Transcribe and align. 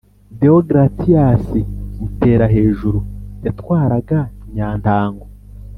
Deogratias 0.39 1.45
Muterahejuru 1.99 2.99
yatwaraga 3.45 4.19
Nyantango. 4.53 5.25